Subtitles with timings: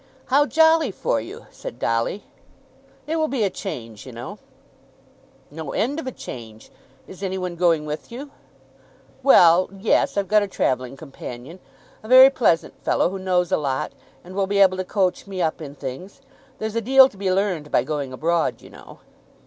[0.29, 2.25] "How jolly for you!" said Dolly.
[3.05, 4.39] "It will be a change, you know."
[5.51, 6.71] "No end of a change.
[7.05, 8.31] Is any one going with you?"
[9.21, 10.17] "Well; yes.
[10.17, 11.59] I've got a travelling companion;
[12.01, 13.91] a very pleasant fellow, who knows a lot,
[14.23, 16.19] and will be able to coach me up in things.
[16.57, 19.01] There's a deal to be learned by going abroad, you know."